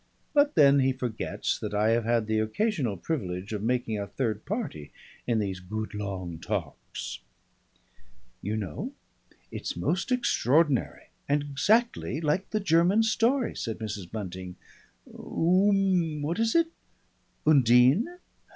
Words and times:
But 0.33 0.55
then 0.55 0.79
he 0.79 0.93
forgets 0.93 1.59
that 1.59 1.75
I 1.75 1.89
have 1.89 2.05
had 2.05 2.25
the 2.25 2.39
occasional 2.39 2.97
privilege 2.97 3.53
of 3.53 3.61
making 3.61 3.99
a 3.99 4.07
third 4.07 4.45
party 4.45 4.91
in 5.27 5.37
these 5.37 5.59
good 5.59 5.93
long 5.93 6.39
talks. 6.39 7.19
"You 8.41 8.57
know 8.57 8.93
it's 9.51 9.77
most 9.77 10.11
extraordinary 10.11 11.09
and 11.29 11.43
exactly 11.43 12.19
like 12.19 12.49
the 12.49 12.59
German 12.59 13.03
story," 13.03 13.55
said 13.55 13.77
Mrs. 13.77 14.11
Bunting. 14.11 14.55
"Oom 15.07 16.23
what 16.23 16.39
is 16.39 16.55
it?" 16.55 16.71
"Undine?" 17.45 18.07